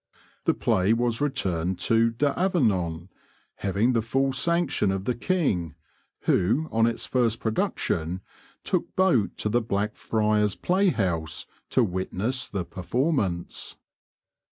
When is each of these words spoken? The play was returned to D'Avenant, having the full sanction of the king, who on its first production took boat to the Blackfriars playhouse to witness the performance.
The 0.45 0.55
play 0.55 0.93
was 0.93 1.21
returned 1.21 1.77
to 1.81 2.09
D'Avenant, 2.09 3.11
having 3.57 3.93
the 3.93 4.01
full 4.01 4.33
sanction 4.33 4.89
of 4.91 5.05
the 5.05 5.13
king, 5.13 5.75
who 6.21 6.67
on 6.71 6.87
its 6.87 7.05
first 7.05 7.39
production 7.39 8.21
took 8.63 8.95
boat 8.95 9.37
to 9.37 9.47
the 9.47 9.61
Blackfriars 9.61 10.55
playhouse 10.55 11.45
to 11.69 11.83
witness 11.83 12.49
the 12.49 12.65
performance. 12.65 13.77